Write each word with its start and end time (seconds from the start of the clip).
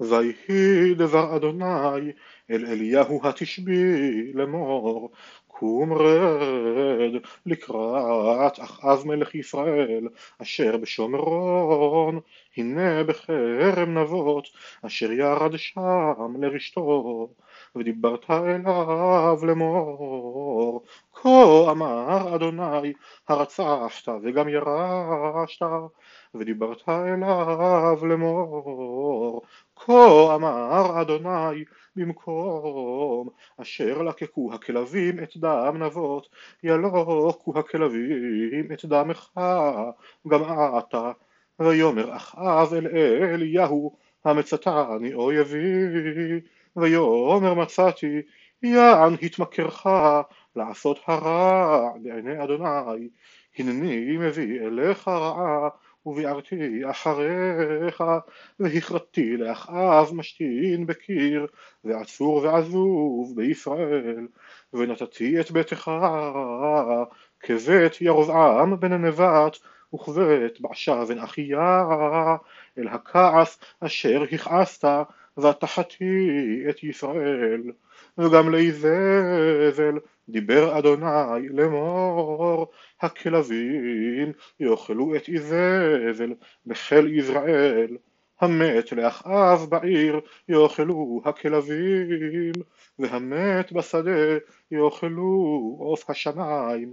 ויהי 0.00 0.94
דבר 0.94 1.36
אדוני 1.36 2.12
אל 2.50 2.66
אליהו 2.66 3.20
התשבי 3.24 4.32
לאמור 4.32 5.10
קום 5.58 5.92
רד 5.92 7.22
לקראת 7.46 8.60
אחאב 8.60 9.02
מלך 9.06 9.34
ישראל 9.34 10.08
אשר 10.42 10.76
בשומרון 10.76 12.20
הנה 12.56 13.04
בכרם 13.04 13.98
נבות 13.98 14.48
אשר 14.82 15.12
ירד 15.12 15.56
שם 15.56 16.34
לרשתו 16.40 17.28
ודיברת 17.76 18.30
אליו 18.30 19.38
לאמור 19.46 20.84
כה 21.14 21.70
אמר 21.70 22.34
אדוני 22.34 22.92
הרצחת 23.28 24.08
וגם 24.22 24.48
ירשת 24.48 25.66
ודיברת 26.34 26.88
אליו 26.88 27.98
לאמור 28.08 29.42
כה 29.86 30.34
אמר 30.34 31.00
אדוני 31.00 31.64
במקום 31.96 33.28
אשר 33.62 34.02
לקקו 34.02 34.50
הכלבים 34.54 35.22
את 35.22 35.36
דם 35.36 35.82
נבות 35.82 36.28
ילוקו 36.62 37.58
הכלבים 37.58 38.72
את 38.72 38.84
דמך 38.84 39.30
גם 40.28 40.42
אתה 40.78 41.12
ויאמר 41.60 42.16
אחאב 42.16 42.74
אל 42.74 42.86
אליהו 43.34 43.96
המצתני 44.24 45.14
אויבי 45.14 46.40
ויאמר 46.76 47.54
מצאתי 47.54 48.22
יען 48.62 49.16
התמכרך 49.22 49.86
לעשות 50.56 50.98
הרע 51.06 51.90
בעיני 52.02 52.44
אדוני 52.44 53.08
הנני 53.58 54.16
מביא 54.16 54.60
אליך 54.60 55.08
רעה 55.08 55.68
וביערתי 56.06 56.80
אחריך 56.90 58.04
והכרתי 58.60 59.36
לאחאב 59.36 60.10
משתין 60.14 60.86
בקיר 60.86 61.46
ועצור 61.84 62.36
ועזוב 62.36 63.36
בישראל. 63.36 64.26
ונתתי 64.72 65.40
את 65.40 65.50
ביתך 65.50 65.90
כבית 67.40 68.00
ירבעם 68.00 68.80
בן 68.80 68.92
נבט 68.92 69.56
וכבית 69.94 70.60
בעשה 70.60 71.04
בן 71.04 71.18
אחיה 71.18 71.86
אל 72.78 72.88
הכעס 72.88 73.58
אשר 73.80 74.22
הכעסת 74.32 74.88
ותחתי 75.38 76.64
את 76.70 76.84
ישראל. 76.84 77.62
וגם 78.18 78.50
לאיזבל 78.50 79.98
דיבר 80.28 80.78
אדוני 80.78 81.48
לאמור 81.48 82.70
הכלבים 83.04 84.32
יאכלו 84.60 85.16
את 85.16 85.28
איזבל 85.28 86.34
בחיל 86.66 87.18
יזרעאל 87.18 87.96
המת 88.40 88.92
לאחאב 88.92 89.66
בעיר 89.68 90.20
יאכלו 90.48 91.22
הכלבים 91.24 92.52
והמת 92.98 93.72
בשדה 93.72 94.38
יאכלו 94.70 95.76
עוף 95.78 96.10
השמיים. 96.10 96.92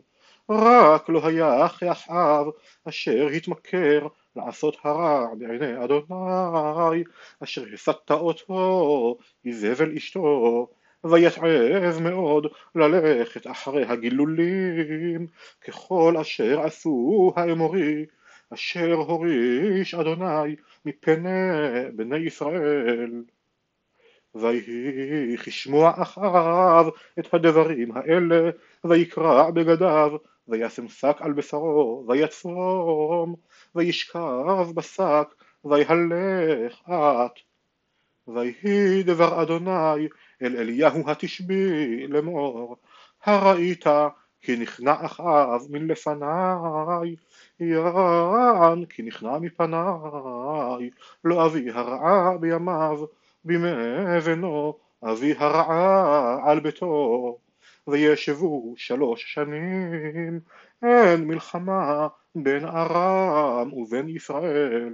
רק 0.49 1.09
לא 1.09 1.27
היה 1.27 1.69
כאחאב 1.69 2.47
אשר 2.89 3.27
התמכר 3.27 4.07
לעשות 4.35 4.77
הרע 4.83 5.27
בעיני 5.37 5.83
אדוני 5.83 7.03
אשר 7.43 7.63
הסת 7.73 8.11
אותו 8.11 9.17
איזבל 9.45 9.95
אשתו 9.97 10.67
ויתעב 11.03 12.01
מאוד 12.01 12.47
ללכת 12.75 13.47
אחרי 13.47 13.85
הגילולים 13.85 15.27
ככל 15.67 16.17
אשר 16.21 16.61
עשו 16.61 17.33
האמורי 17.35 18.05
אשר 18.53 18.93
הוריש 18.93 19.93
אדוני 19.93 20.55
מפני 20.85 21.49
בני 21.95 22.17
ישראל. 22.17 23.23
ויהי 24.35 25.37
כשמוע 25.37 25.91
אחאב 26.01 26.89
את 27.19 27.33
הדברים 27.33 27.97
האלה 27.97 28.49
ויקרע 28.83 29.51
בגדיו 29.51 30.11
וישם 30.47 30.87
שק 30.87 31.17
על 31.19 31.33
בשרו 31.33 32.05
ויצרום 32.07 33.35
וישכב 33.75 34.67
בשק 34.75 35.27
ויהלך 35.65 36.89
אט 36.89 37.39
ויהי 38.27 39.03
דבר 39.03 39.41
אדוני 39.41 40.07
אל 40.41 40.57
אליהו 40.57 41.09
התשבי 41.09 42.07
לאמור 42.07 42.77
הראית 43.23 43.85
כי 44.41 44.57
נכנע 44.57 45.05
אחאב 45.05 45.61
מלפניי 45.69 47.15
יען 47.59 48.85
כי 48.85 49.01
נכנע 49.01 49.39
מפניי 49.39 50.89
לא 51.23 51.45
אביא 51.45 51.71
הרעה 51.73 52.37
בימיו 52.37 52.99
בימי 53.43 53.69
בנו 54.25 54.77
אביא 55.03 55.35
הרעה 55.37 56.51
על 56.51 56.59
ביתו 56.59 57.37
וישבו 57.87 58.73
שלוש 58.77 59.33
שנים 59.33 60.39
אין 60.83 61.27
מלחמה 61.27 62.07
בין 62.35 62.65
ארם 62.65 63.73
ובין 63.73 64.09
ישראל 64.09 64.93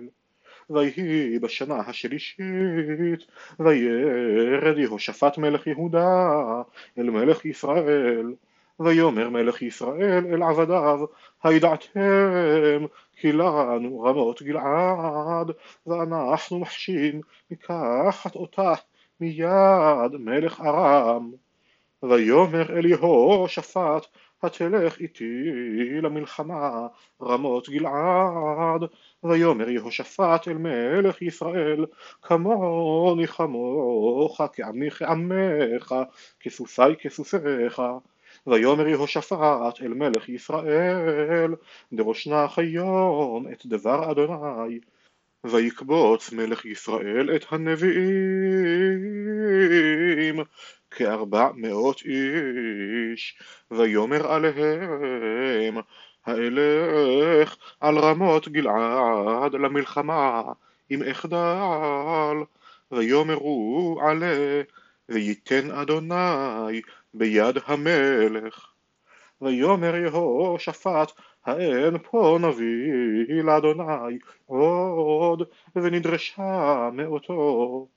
ויהי 0.70 1.40
בשנה 1.40 1.80
השלישית 1.88 3.20
וירד 3.60 4.78
יהושפט 4.78 5.38
מלך 5.38 5.68
יהודה 5.68 6.62
אל 6.98 7.10
מלך 7.10 7.46
ישראל 7.46 8.34
ויאמר 8.80 9.30
מלך 9.30 9.62
ישראל 9.62 10.26
אל 10.34 10.44
עבדיו 10.44 11.00
הידעתם 11.44 12.86
כי 13.16 13.32
לנו 13.32 14.02
רמות 14.02 14.42
גלעד 14.42 15.52
ואנחנו 15.88 16.60
מחשים 16.60 17.22
לקחת 17.52 18.36
אותה 18.36 18.74
מיד 19.20 20.12
מלך 20.20 20.62
ארם. 20.62 21.32
ויאמר 22.04 22.78
אל 22.78 22.86
יהושפט 22.86 24.06
התלך 24.44 25.00
איתי 25.00 25.52
למלחמה 26.02 26.88
רמות 27.22 27.70
גלעד 27.70 28.82
ויאמר 29.24 29.70
יהושפט 29.70 30.48
אל 30.48 30.58
מלך 30.58 31.22
ישראל 31.22 31.86
כמוני 32.22 33.28
כמוך 33.28 34.42
כעמי 34.54 34.92
כעמך 34.92 35.96
כסוסי 36.40 36.96
כסוסיך. 37.00 37.82
ויאמר 38.48 38.88
יהושפט 38.88 39.82
אל 39.82 39.94
מלך 39.94 40.30
ישראל 40.30 41.56
דרוש 41.94 42.28
נח 42.28 42.60
היום 42.60 43.48
את 43.52 43.66
דבר 43.66 44.12
אדוני 44.12 44.80
ויקבוץ 45.44 46.32
מלך 46.32 46.66
ישראל 46.66 47.36
את 47.36 47.46
הנביאים 47.52 47.88
כארבע 50.98 51.50
מאות 51.56 52.02
איש 52.06 53.40
ויאמר 53.72 54.32
עליהם 54.32 55.78
האלך 56.26 57.56
על 57.80 57.98
רמות 57.98 58.48
גלעד 58.48 59.54
למלחמה 59.54 60.42
עם 60.90 61.04
אחדל 61.04 62.38
ויאמרו 62.92 64.00
עלה 64.02 64.62
וייתן 65.10 65.72
אדוני 65.72 66.82
ביד 67.14 67.58
המלך. 67.66 68.68
ויאמר 69.42 69.96
יהושפט 69.96 71.12
האין 71.46 71.98
פה 72.12 72.38
נביא 72.42 73.44
לאדוני 73.44 74.18
עוד 74.46 75.44
ונדרשה 75.76 76.90
מאותו 76.94 77.88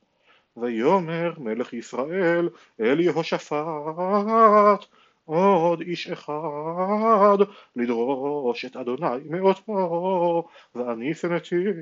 ויאמר 0.57 1.33
מלך 1.39 1.73
ישראל 1.73 2.49
אל 2.81 3.01
יהושפט 3.01 4.85
עוד 5.25 5.81
איש 5.81 6.11
אחד 6.11 7.39
לדרוש 7.77 8.65
את 8.65 8.77
אדוני 8.77 9.25
מאותו 9.31 10.49
ואני 10.75 11.15
פנתיו 11.15 11.73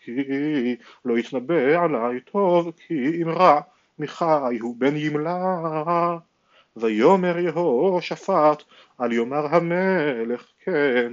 כי 0.00 0.76
לא 1.04 1.18
יתנבא 1.18 1.84
עלי 1.84 2.20
טוב 2.20 2.72
כי 2.76 3.22
אם 3.22 3.28
רע 3.28 3.60
מחי 3.98 4.58
הוא 4.60 4.76
בן 4.78 4.96
ימלה 4.96 6.18
ויאמר 6.76 7.38
יהושפט 7.38 8.62
על 8.98 9.12
יאמר 9.12 9.54
המלך 9.54 10.46
כן 10.64 11.12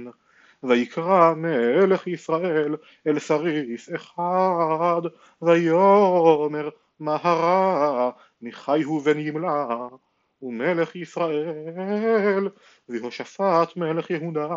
ויקרא 0.62 1.34
מלך 1.34 2.06
ישראל 2.06 2.76
אל 3.06 3.18
סריס 3.18 3.90
אחד 3.94 5.02
ויאמר 5.42 6.68
מה 7.00 7.16
הרע 7.22 8.10
מחי 8.42 8.82
הוא 8.82 9.02
ימלה 9.16 9.88
ומלך 10.42 10.96
ישראל 10.96 12.48
ויהושפט 12.88 13.76
מלך 13.76 14.10
יהודה 14.10 14.48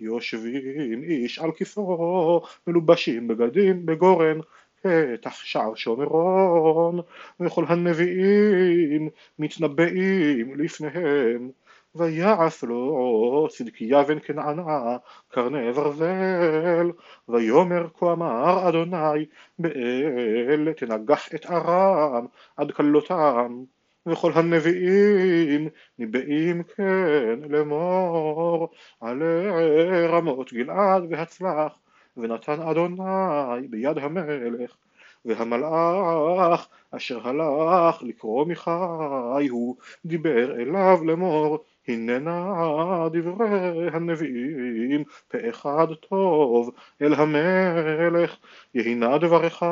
יושבים 0.00 1.02
איש 1.02 1.38
על 1.38 1.50
כסאו 1.56 2.42
מלובשים 2.66 3.28
בגדים 3.28 3.86
בגורן 3.86 4.38
פתח 4.82 5.34
שער 5.44 5.74
שומרון 5.74 7.00
וכל 7.40 7.64
הנביאים 7.68 9.08
מתנבאים 9.38 10.60
לפניהם 10.60 11.50
ויעש 11.96 12.64
לו 12.64 13.48
צדקיה 13.50 14.02
בן 14.02 14.18
כנענה 14.20 14.96
קרני 15.28 15.72
ברזל. 15.72 16.90
ויאמר 17.28 17.86
כה 17.98 18.12
אמר 18.12 18.68
אדוני 18.68 19.26
באל 19.58 20.72
תנגח 20.72 21.34
את 21.34 21.46
ארם 21.46 22.26
עד 22.56 22.72
כלותם 22.72 23.62
וכל 24.06 24.32
הנביאים 24.34 25.68
ניבאים 25.98 26.62
כן 26.62 27.38
לאמור. 27.48 28.68
עלי 29.00 30.06
רמות 30.06 30.52
גלעד 30.52 31.02
והצלח 31.10 31.78
ונתן 32.16 32.60
אדוני 32.60 33.68
ביד 33.70 33.98
המלך 33.98 34.76
והמלאך 35.24 36.68
אשר 36.90 37.28
הלך 37.28 38.02
לקרוא 38.02 38.44
מחי 38.46 39.48
הוא 39.48 39.76
דיבר 40.04 40.60
אליו 40.60 40.98
לאמור 41.04 41.64
הננה 41.88 43.08
דברי 43.12 43.88
הנביאים 43.92 45.04
פה 45.28 45.38
אחד 45.48 45.86
טוב 46.08 46.70
אל 47.02 47.14
המלך. 47.14 48.36
יהינה 48.74 49.18
דברך 49.18 49.62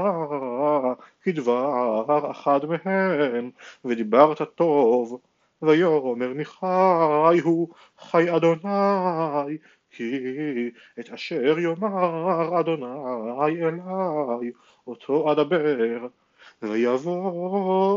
כדבר 1.23 2.31
אחד 2.31 2.61
מהם 2.67 3.51
ודיברת 3.85 4.43
טוב 4.55 5.21
ויאמר 5.63 6.33
מחי 6.35 7.39
הוא 7.43 7.69
חי 7.99 8.37
אדוני 8.37 9.59
כי 9.91 10.71
את 11.01 11.11
אשר 11.11 11.59
יאמר 11.59 12.61
אדוני 12.61 13.65
אלי 13.65 14.51
אותו 14.87 15.33
אדבר 15.33 16.07
ויבוא 16.63 17.91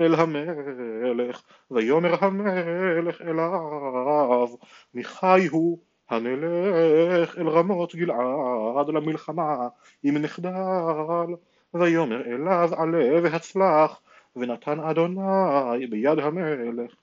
אל 0.00 0.14
המלך 0.14 1.42
ויאמר 1.70 2.24
המלך 2.24 3.22
אליו 3.22 4.48
מחי 4.94 5.46
הוא 5.50 5.78
הנלך 6.10 7.38
אל 7.38 7.48
רמות 7.48 7.94
גלעד 7.94 8.88
למלחמה 8.88 9.68
עם 10.02 10.16
נחדל. 10.16 11.26
ויאמר 11.74 12.26
אליו 12.26 12.70
עלה 12.76 13.20
והצלח 13.22 14.00
ונתן 14.36 14.80
אדוני 14.80 15.86
ביד 15.90 16.18
המלך. 16.18 16.94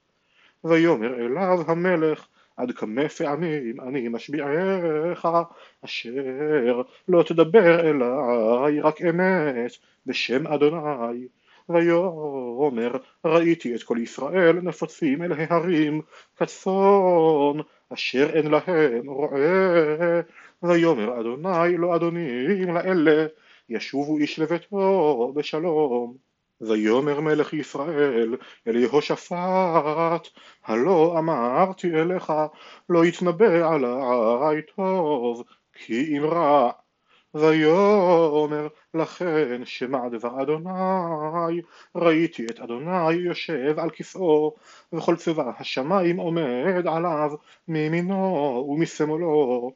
ויאמר 0.64 1.16
אליו 1.16 1.60
המלך 1.68 2.28
עד 2.58 2.72
כמה 2.72 3.10
פעמים 3.10 3.82
אני 3.82 4.08
משביעך 4.08 5.28
אשר 5.86 6.82
לא 7.08 7.24
תדבר 7.24 7.80
אליי 7.80 8.82
רק 8.82 9.02
אמת 9.02 9.72
בשם 10.06 10.48
אדוני. 10.48 11.28
ויאמר 11.70 12.98
ראיתי 13.26 13.76
את 13.76 13.84
כל 13.84 13.98
ישראל 14.02 14.60
נפוצים 14.62 15.24
אל 15.24 15.32
ההרים 15.32 16.02
כצאן 16.38 17.62
אשר 17.94 18.30
אין 18.34 18.52
להם 18.52 19.10
רועה. 19.10 20.22
ויאמר 20.64 21.20
אדוני 21.20 21.78
לא 21.78 21.96
אדונים 21.96 22.74
לאלה 22.74 23.26
ישובו 23.70 24.18
איש 24.18 24.40
לביתו 24.40 25.32
בשלום 25.36 26.18
ויאמר 26.62 27.20
מלך 27.20 27.54
ישראל 27.54 28.36
אל 28.68 28.76
יהושפט 28.76 30.28
הלא 30.66 31.16
אמרתי 31.20 31.88
אליך 31.88 32.34
לא 32.90 33.06
יתנבא 33.06 33.74
עלי 33.74 34.62
טוב 34.76 35.44
כי 35.74 36.18
אם 36.18 36.26
רע. 36.26 36.72
ויאמר 37.34 38.68
לכן 38.94 39.66
שמע 39.66 40.10
דבר 40.10 40.42
אדוני 40.42 41.62
ראיתי 41.96 42.46
את 42.46 42.60
אדוני 42.60 43.14
יושב 43.14 43.80
על 43.80 43.90
כסאו 43.90 44.56
וכל 44.94 45.16
צבא 45.16 45.52
השמיים 45.60 46.18
עומד 46.18 46.88
עליו 46.88 47.32
מימינו 47.68 48.66
ומשמאלו 48.70 49.72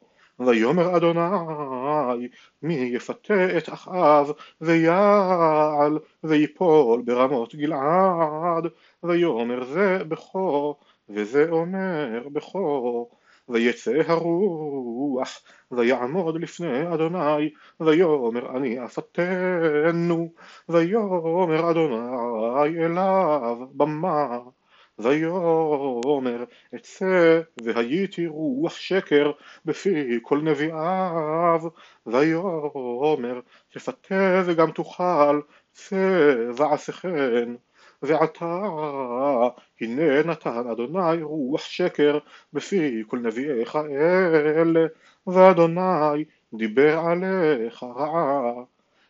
ויאמר 0.46 0.96
אדוני 0.96 2.28
מי 2.62 2.74
יפתה 2.74 3.58
את 3.58 3.68
אחאב 3.68 4.30
ויעל 4.60 5.98
ויפול 6.24 7.02
ברמות 7.02 7.54
גלעד? 7.54 8.66
ויאמר 9.02 9.64
זה 9.64 10.04
בכו 10.08 10.76
וזה 11.08 11.46
אומר 11.50 12.28
בכו. 12.32 13.08
ויצא 13.50 14.02
הרוח 14.06 15.42
ויעמוד 15.70 16.40
לפני 16.40 16.94
אדוני 16.94 17.50
ויאמר 17.80 18.56
אני 18.56 18.84
אפתנו 18.84 20.32
ויאמר 20.68 21.70
אדוני 21.70 22.84
אליו 22.84 23.58
במה 23.74 24.38
ויאמר 25.02 26.44
אצא 26.74 27.40
והייתי 27.62 28.26
רוח 28.26 28.74
שקר 28.74 29.32
בפי 29.64 30.18
כל 30.22 30.40
נביאיו. 30.42 31.60
ויאמר 32.06 33.40
תפתה 33.72 34.42
וגם 34.46 34.70
תאכל 34.70 35.40
צא 35.72 36.34
ועשכן 36.56 37.54
ועתה 38.02 38.62
הנה 39.80 40.22
נתן 40.22 40.66
אדוני 40.72 41.22
רוח 41.22 41.64
שקר 41.64 42.18
בפי 42.52 43.02
כל 43.06 43.18
נביאיך 43.18 43.76
אלה 43.76 44.86
ואדוני 45.26 46.24
דיבר 46.54 46.98
עליך 46.98 47.82
רעה. 47.82 48.52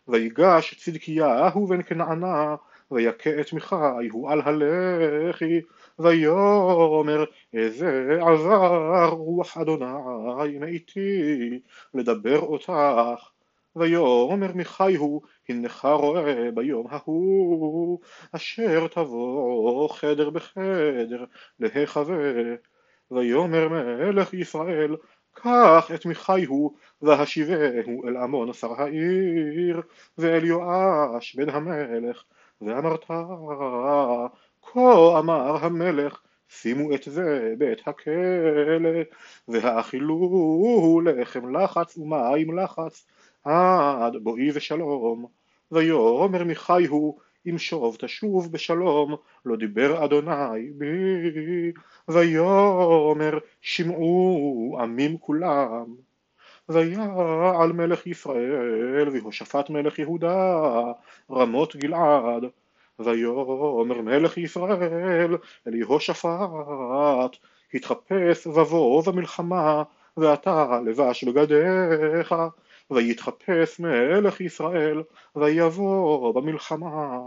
ויגש 0.09 0.75
צדקיהו 0.75 1.67
בן 1.67 1.83
כנענה 1.83 2.57
ויכה 2.91 3.41
את 3.41 3.53
מיכאיהו 3.53 4.29
על 4.29 4.41
הלחי 4.45 5.61
ויאמר 6.03 7.25
איזה 7.55 8.19
עבר 8.21 9.09
רוח 9.09 9.57
אדוני 9.57 10.59
מאיתי 10.61 11.61
לדבר 11.95 12.39
אותך. 12.39 12.73
ויאמר 13.77 14.53
מיכיהו 14.55 15.23
הנך 15.49 15.85
רואה 15.85 16.51
ביום 16.55 16.87
ההוא 16.91 17.99
אשר 18.33 18.87
תבוא 18.87 19.89
חדר 19.89 20.31
בחדר 20.31 21.25
להיחווה. 21.61 22.55
ויאמר 23.11 23.69
מלך 23.69 24.35
ישראל 24.35 24.97
קח 25.33 25.91
את 25.95 26.07
מיכיהו 26.07 26.75
והשיבהו 27.03 28.09
אל 28.09 28.17
עמון 28.17 28.53
שר 28.53 28.83
העיר 28.83 29.83
ואל 30.19 30.45
יואש 30.45 31.37
בן 31.37 31.49
המלך 31.49 32.25
ואמרת 32.61 33.05
כה 34.63 35.19
אמר 35.19 35.65
המלך 35.65 36.21
שימו 36.49 36.95
את 36.95 37.03
זה 37.07 37.55
בית 37.59 37.89
הכלא 37.89 38.91
והאכילוהו 39.49 41.01
לחם 41.01 41.57
לחץ 41.57 41.99
ומים 41.99 42.59
לחץ 42.59 43.07
עד 43.45 44.17
בואי 44.23 44.51
ושלום. 44.55 45.27
ויאמר 45.73 46.45
מיכיהו 46.45 47.19
אם 47.47 47.59
שוב 47.59 47.97
תשוב 48.01 48.53
בשלום 48.53 49.17
לא 49.45 49.57
דיבר 49.57 50.05
אדוני 50.05 50.71
בי. 50.75 51.73
ויאמר 52.09 53.39
שמעו 53.61 54.79
עמים 54.81 55.19
כולם. 55.19 55.95
ויעל 56.69 57.73
מלך 57.73 58.07
ישראל 58.07 59.09
והושפט 59.09 59.71
מלך 59.71 59.99
יהודה 59.99 60.57
רמות 61.31 61.77
גלעד 61.77 62.45
ויאמר 63.05 64.01
מלך 64.01 64.39
ישראל 64.39 65.37
אל 65.67 65.75
יהושפט 65.75 67.37
התחפש 67.75 68.47
ובוא 68.47 69.03
במלחמה 69.03 69.83
ואתה 70.17 70.81
לבש 70.87 71.25
בגדיך 71.25 72.35
ויתחפש 72.91 73.81
מלך 73.81 74.41
ישראל 74.41 75.03
ויבוא 75.37 76.35
במלחמה. 76.35 77.19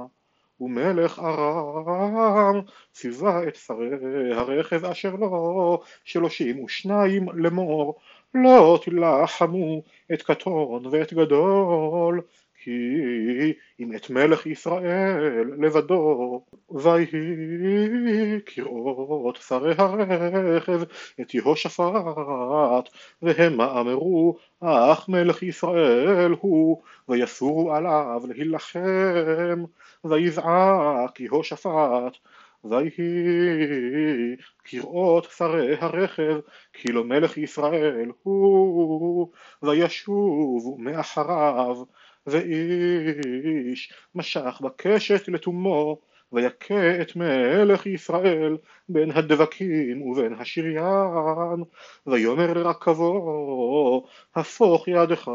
ומלך 0.59 1.19
ארם 1.19 2.61
ציווה 2.91 3.47
את 3.47 3.55
שרי 3.55 4.33
הרכב 4.33 4.85
אשר 4.85 5.15
לו 5.15 5.81
שלושים 6.03 6.63
ושניים 6.63 7.25
לאמור 7.33 7.99
לא 8.33 8.79
תלחמו 8.85 9.81
את 10.13 10.21
קטון 10.21 10.85
ואת 10.85 11.13
גדול 11.13 12.21
כי 12.63 13.53
אם 13.79 13.95
את 13.95 14.09
מלך 14.09 14.45
ישראל 14.45 15.51
לבדו 15.59 16.41
ויהי 16.71 18.39
כראות 18.45 19.35
שרי 19.47 19.73
הרכב 19.77 20.81
את 21.21 21.33
יהושפט 21.33 22.89
והמה 23.21 23.81
אמרו 23.81 24.37
אך 24.61 25.09
מלך 25.09 25.43
ישראל 25.43 26.31
הוא 26.39 26.81
ויסורו 27.09 27.73
עליו 27.73 28.21
להילחם. 28.27 29.63
ויזעק 30.05 31.19
יהושפט 31.19 32.17
ויהי 32.63 34.35
כראות 34.63 35.27
שרי 35.37 35.75
הרכב 35.79 36.39
כי 36.73 36.91
לא 36.91 37.03
מלך 37.03 37.37
ישראל 37.37 38.11
הוא. 38.23 39.31
וישובו 39.63 40.77
מאחריו 40.77 41.83
ואיש 42.27 43.93
משך 44.15 44.61
בקשת 44.63 45.27
לתומו 45.27 46.01
ויכה 46.33 47.01
את 47.01 47.15
מלך 47.15 47.85
ישראל 47.85 48.57
בין 48.89 49.11
הדבקים 49.11 50.01
ובין 50.01 50.33
השריין. 50.33 51.63
ויאמר 52.07 52.53
לרכבו 52.53 54.05
הפוך 54.35 54.87
ידך 54.87 55.31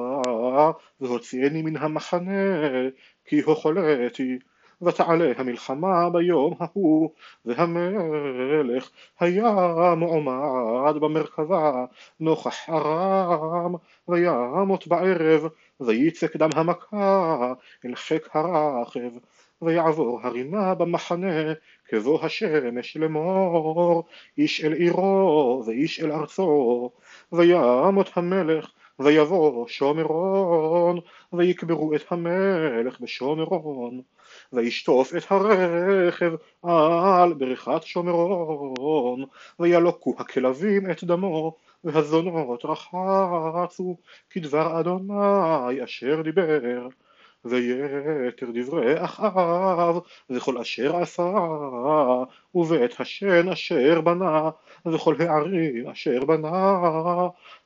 והוציאני 1.00 1.62
מן 1.62 1.76
המחנה 1.76 2.68
כי 3.25 3.40
הוחלאתי 3.40 4.38
ותעלה 4.82 5.32
המלחמה 5.37 6.11
ביום 6.11 6.54
ההוא 6.61 7.11
והמלך 7.44 8.90
היה 9.20 9.94
מועמד 9.97 10.94
במרכבה 11.00 11.85
נוכח 12.20 12.68
ארם 12.68 13.75
וימות 14.08 14.87
בערב 14.87 15.47
וייצק 15.80 16.37
דם 16.37 16.50
המכה 16.54 17.52
אל 17.85 17.94
חיק 17.94 18.28
הרכב 18.32 19.11
ויעבור 19.62 20.20
הרימה 20.23 20.75
במחנה 20.75 21.52
כבוא 21.88 22.25
השמש 22.25 22.97
לאמור 22.97 24.04
איש 24.38 24.64
אל 24.64 24.73
עירו 24.73 25.62
ואיש 25.66 26.00
אל 26.00 26.12
ארצו 26.12 26.90
וימות 27.32 28.11
המלך 28.16 28.70
ויבוא 28.99 29.69
שומרון 29.69 30.99
ויקברו 31.33 31.95
את 31.95 32.02
המלך 32.11 33.00
בשומרון 33.00 34.00
וישטוף 34.52 35.17
את 35.17 35.23
הרכב 35.33 36.33
על 36.62 37.33
בריכת 37.33 37.83
שומרון 37.83 39.25
וילוקו 39.61 40.14
הכלבים 40.19 40.90
את 40.90 41.05
דמו 41.05 41.57
והזונות 41.85 42.64
רחצו 42.64 43.97
כדבר 44.31 44.81
אדוני 44.81 45.85
אשר 45.85 46.23
דיבר 46.23 46.88
ויתר 47.45 48.47
דברי 48.54 49.04
אחאב 49.04 49.99
וכל 50.30 50.59
אשר 50.59 50.97
עשה 50.97 51.33
ובית 52.54 53.00
השן 53.00 53.49
אשר 53.49 54.00
בנה 54.00 54.50
וכל 54.87 55.16
הערים 55.18 55.87
אשר 55.88 56.25
בנה 56.25 56.78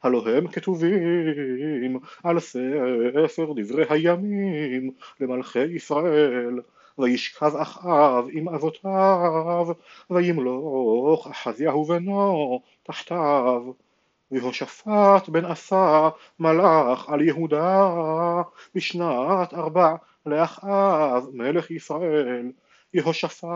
הלא 0.02 0.24
הם 0.28 0.48
כתובים 0.48 1.98
על 2.24 2.40
ספר 2.40 3.52
דברי 3.56 3.84
הימים 3.90 4.90
למלכי 5.20 5.64
ישראל. 5.64 6.60
וישכב 6.98 7.56
אחאב 7.56 8.24
עם 8.32 8.48
אבותיו 8.48 9.66
וימלוך 10.10 11.26
אחזיהו 11.26 11.84
בנו 11.84 12.60
תחתיו 12.82 13.62
והושפט 14.32 15.28
בן 15.28 15.44
עשה 15.44 16.08
מלך 16.40 17.08
על 17.08 17.20
יהודה 17.20 17.92
בשנת 18.74 19.54
ארבע 19.54 19.94
לאחאב 20.26 21.26
מלך 21.32 21.70
ישראל 21.70 22.52
יהושפט 22.94 23.46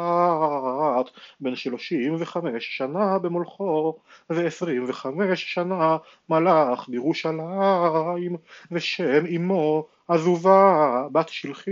בן 1.41 1.55
שלושים 1.55 2.17
וחמש 2.19 2.77
שנה 2.77 3.19
במולכו 3.19 3.99
ועשרים 4.31 4.85
וחמש 4.89 5.55
שנה 5.55 5.97
מלך 6.29 6.89
בירושלים 6.89 8.37
ושם 8.71 9.27
אמו 9.37 9.87
עזובה 10.09 11.03
בת 11.13 11.29
שלחי 11.29 11.71